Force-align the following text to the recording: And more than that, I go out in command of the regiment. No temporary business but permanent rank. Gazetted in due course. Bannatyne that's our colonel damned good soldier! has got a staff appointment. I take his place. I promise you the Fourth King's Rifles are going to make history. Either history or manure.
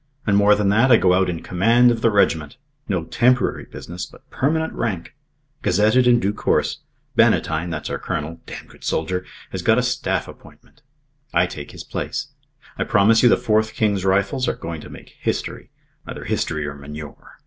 And 0.25 0.35
more 0.35 0.55
than 0.55 0.69
that, 0.69 0.91
I 0.91 0.97
go 0.97 1.13
out 1.13 1.29
in 1.29 1.43
command 1.43 1.91
of 1.91 2.01
the 2.01 2.09
regiment. 2.09 2.57
No 2.89 3.03
temporary 3.03 3.65
business 3.65 4.03
but 4.07 4.27
permanent 4.31 4.73
rank. 4.73 5.13
Gazetted 5.61 6.07
in 6.07 6.19
due 6.19 6.33
course. 6.33 6.79
Bannatyne 7.15 7.69
that's 7.69 7.87
our 7.87 7.99
colonel 7.99 8.41
damned 8.47 8.69
good 8.69 8.83
soldier! 8.83 9.23
has 9.51 9.61
got 9.61 9.77
a 9.77 9.83
staff 9.83 10.27
appointment. 10.27 10.81
I 11.35 11.45
take 11.45 11.69
his 11.69 11.83
place. 11.83 12.29
I 12.79 12.83
promise 12.83 13.21
you 13.21 13.29
the 13.29 13.37
Fourth 13.37 13.75
King's 13.75 14.03
Rifles 14.03 14.47
are 14.47 14.55
going 14.55 14.81
to 14.81 14.89
make 14.89 15.17
history. 15.19 15.69
Either 16.07 16.23
history 16.23 16.65
or 16.65 16.73
manure. 16.73 17.37